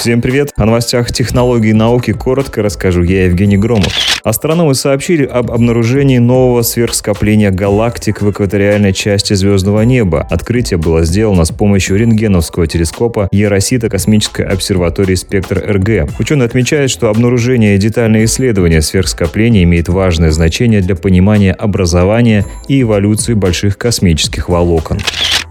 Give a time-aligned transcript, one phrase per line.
[0.00, 0.50] Всем привет!
[0.56, 3.92] О новостях технологий и науки коротко расскажу я, Евгений Громов.
[4.24, 10.26] Астрономы сообщили об обнаружении нового сверхскопления галактик в экваториальной части звездного неба.
[10.30, 16.18] Открытие было сделано с помощью рентгеновского телескопа Еросита космической обсерватории «Спектр РГ».
[16.18, 22.80] Ученые отмечают, что обнаружение и детальное исследование сверхскопления имеет важное значение для понимания образования и
[22.80, 24.96] эволюции больших космических волокон.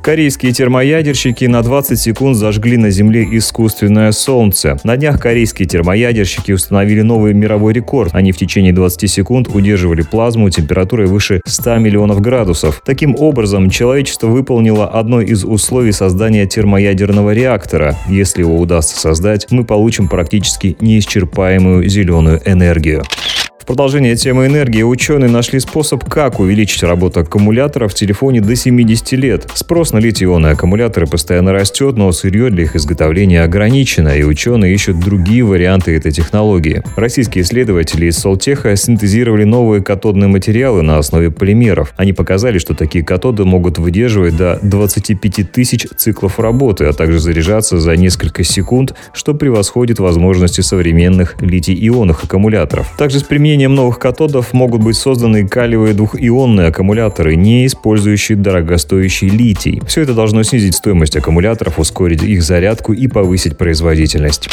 [0.09, 4.75] Корейские термоядерщики на 20 секунд зажгли на Земле искусственное солнце.
[4.83, 8.15] На днях корейские термоядерщики установили новый мировой рекорд.
[8.15, 12.81] Они в течение 20 секунд удерживали плазму температурой выше 100 миллионов градусов.
[12.83, 17.95] Таким образом, человечество выполнило одно из условий создания термоядерного реактора.
[18.07, 23.03] Если его удастся создать, мы получим практически неисчерпаемую зеленую энергию
[23.69, 29.47] продолжение темы энергии ученые нашли способ, как увеличить работу аккумулятора в телефоне до 70 лет.
[29.53, 34.99] Спрос на литий-ионные аккумуляторы постоянно растет, но сырье для их изготовления ограничено, и ученые ищут
[34.99, 36.81] другие варианты этой технологии.
[36.95, 41.93] Российские исследователи из Солтеха синтезировали новые катодные материалы на основе полимеров.
[41.95, 47.79] Они показали, что такие катоды могут выдерживать до 25 тысяч циклов работы, а также заряжаться
[47.79, 52.91] за несколько секунд, что превосходит возможности современных литий-ионных аккумуляторов.
[52.97, 59.27] Также с применением применением новых катодов могут быть созданы калиевые двухионные аккумуляторы, не использующие дорогостоящий
[59.27, 59.81] литий.
[59.85, 64.47] Все это должно снизить стоимость аккумуляторов, ускорить их зарядку и повысить производительность.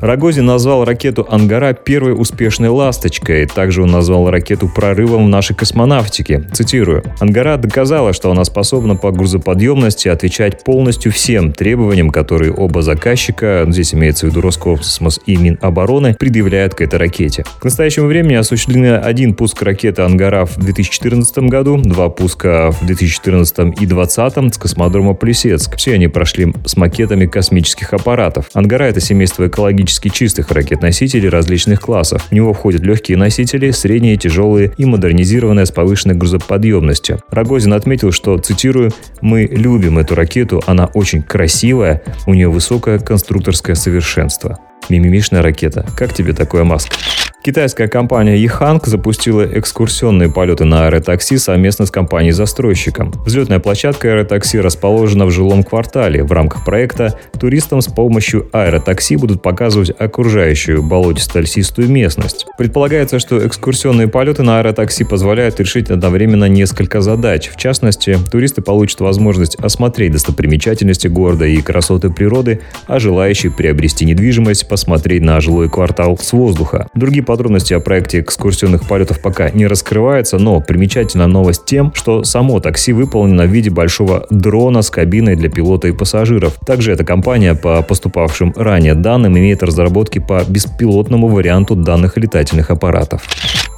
[0.00, 3.46] Рогозин назвал ракету «Ангара» первой успешной «ласточкой».
[3.46, 6.44] Также он назвал ракету прорывом в нашей космонавтике.
[6.52, 7.02] Цитирую.
[7.20, 13.94] «Ангара доказала, что она способна по грузоподъемности отвечать полностью всем требованиям, которые оба заказчика, здесь
[13.94, 17.44] имеется в виду Роскосмос и Минобороны, предъявляют к этой ракете.
[17.58, 23.58] К настоящему времени осуществлены один пуск ракеты «Ангара» в 2014 году, два пуска в 2014
[23.80, 25.76] и 2020 с космодрома Плесецк.
[25.76, 28.46] Все они прошли с макетами космических аппаратов.
[28.52, 32.24] «Ангара»— это семейство экологических экологически чистых ракет-носителей различных классов.
[32.28, 37.20] В него входят легкие носители, средние, тяжелые и модернизированные с повышенной грузоподъемностью.
[37.30, 38.90] Рогозин отметил, что, цитирую,
[39.20, 44.58] «Мы любим эту ракету, она очень красивая, у нее высокое конструкторское совершенство».
[44.88, 45.86] Мимимишная ракета.
[45.96, 46.92] Как тебе такое, Маск?
[47.40, 53.12] Китайская компания Yihang запустила экскурсионные полеты на аэротакси совместно с компанией-застройщиком.
[53.24, 56.24] Взлетная площадка аэротакси расположена в жилом квартале.
[56.24, 62.44] В рамках проекта туристам с помощью аэротакси будут показывать окружающую болотисто-льсистую местность.
[62.58, 67.50] Предполагается, что экскурсионные полеты на аэротакси позволяют решить одновременно несколько задач.
[67.50, 74.68] В частности, туристы получат возможность осмотреть достопримечательности города и красоты природы, а желающие приобрести недвижимость
[74.68, 76.88] посмотреть на жилой квартал с воздуха.
[76.94, 82.58] Другие подробности о проекте экскурсионных полетов пока не раскрываются, но примечательна новость тем, что само
[82.58, 86.54] такси выполнено в виде большого дрона с кабиной для пилота и пассажиров.
[86.66, 93.22] Также эта компания, по поступавшим ранее данным, имеет разработки по беспилотному варианту данных летательных аппаратов.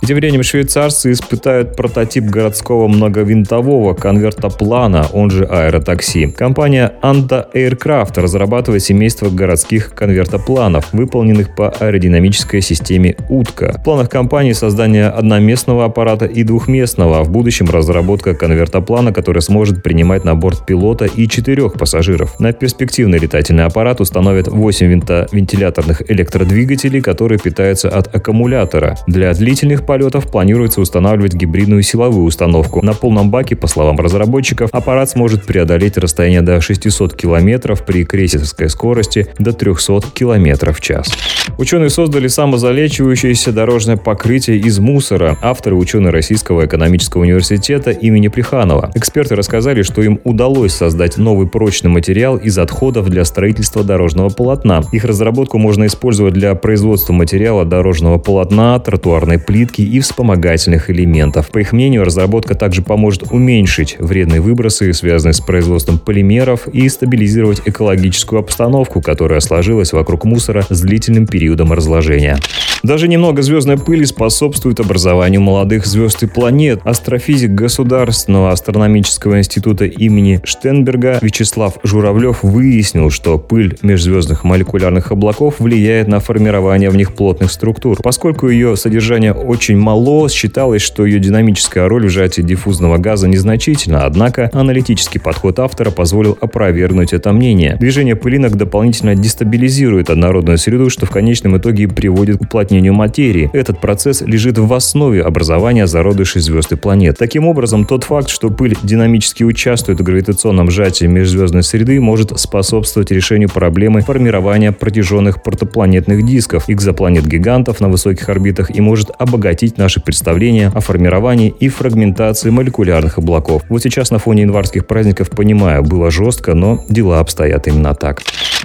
[0.03, 6.29] И тем временем швейцарцы испытают прототип городского многовинтового конвертоплана, он же аэротакси.
[6.29, 13.77] Компания Anta Aircraft разрабатывает семейство городских конвертопланов, выполненных по аэродинамической системе «Утка».
[13.79, 19.83] В планах компании создание одноместного аппарата и двухместного, а в будущем разработка конвертоплана, который сможет
[19.83, 22.41] принимать на борт пилота и четырех пассажиров.
[22.41, 28.97] На перспективный летательный аппарат установят 8 винтовентиляторных электродвигателей, которые питаются от аккумулятора.
[29.07, 32.81] Для длительных полетов планируется устанавливать гибридную силовую установку.
[32.81, 38.69] На полном баке, по словам разработчиков, аппарат сможет преодолеть расстояние до 600 км при крейсерской
[38.69, 41.13] скорости до 300 км в час.
[41.59, 45.37] Ученые создали самозалечивающееся дорожное покрытие из мусора.
[45.43, 48.93] Авторы ученые Российского экономического университета имени Плеханова.
[48.95, 54.83] Эксперты рассказали, что им удалось создать новый прочный материал из отходов для строительства дорожного полотна.
[54.93, 61.51] Их разработку можно использовать для производства материала дорожного полотна, тротуарной плитки пластики и вспомогательных элементов.
[61.51, 67.63] По их мнению, разработка также поможет уменьшить вредные выбросы, связанные с производством полимеров, и стабилизировать
[67.65, 72.39] экологическую обстановку, которая сложилась вокруг мусора с длительным периодом разложения.
[72.83, 76.81] Даже немного звездной пыли способствует образованию молодых звезд и планет.
[76.85, 86.09] Астрофизик Государственного астрономического института имени Штенберга Вячеслав Журавлев выяснил, что пыль межзвездных молекулярных облаков влияет
[86.09, 87.99] на формирование в них плотных структур.
[88.03, 94.07] Поскольку ее содержание очень мало, считалось, что ее динамическая роль в сжатии диффузного газа незначительна,
[94.07, 97.77] однако аналитический подход автора позволил опровергнуть это мнение.
[97.79, 103.51] Движение пылинок дополнительно дестабилизирует однородную среду, что в конечном итоге приводит к уплотнению уплотнению материи.
[103.53, 107.17] Этот процесс лежит в основе образования зародышей звезд и планет.
[107.19, 113.11] Таким образом, тот факт, что пыль динамически участвует в гравитационном сжатии межзвездной среды, может способствовать
[113.11, 120.71] решению проблемы формирования протяженных протопланетных дисков, экзопланет-гигантов на высоких орбитах и может обогатить наши представления
[120.75, 123.63] о формировании и фрагментации молекулярных облаков.
[123.69, 128.23] Вот сейчас на фоне январских праздников понимаю, было жестко, но дела обстоят именно так.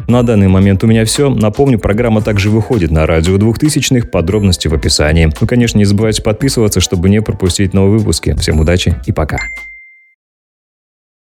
[0.08, 1.30] На данный момент у меня все.
[1.30, 3.38] Напомню, программа также выходит на радио
[3.96, 5.32] 2000-х, подробности в описании.
[5.40, 8.36] Ну, конечно, не забывайте подписываться, чтобы не пропустить новые выпуски.
[8.40, 9.40] Всем удачи и пока.